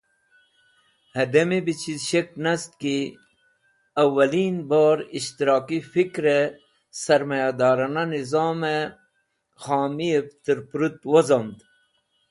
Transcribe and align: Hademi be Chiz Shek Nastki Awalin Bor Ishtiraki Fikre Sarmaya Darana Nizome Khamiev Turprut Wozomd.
Hademi 1.17 1.57
be 1.65 1.73
Chiz 1.81 1.99
Shek 2.09 2.29
Nastki 2.43 2.97
Awalin 4.03 4.55
Bor 4.69 4.97
Ishtiraki 5.19 5.79
Fikre 5.93 6.37
Sarmaya 7.03 7.49
Darana 7.59 8.03
Nizome 8.11 8.73
Khamiev 9.61 10.27
Turprut 10.43 10.99
Wozomd. 11.11 11.57